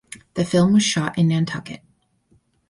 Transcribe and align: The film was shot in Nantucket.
The 0.33 0.45
film 0.45 0.73
was 0.73 0.81
shot 0.81 1.15
in 1.19 1.27
Nantucket. 1.27 1.83